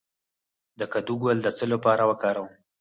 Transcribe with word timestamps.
د 0.79 0.81
کدو 0.93 1.13
ګل 1.23 1.37
د 1.43 1.47
څه 1.57 1.65
لپاره 1.73 2.03
وکاروم؟ 2.09 2.49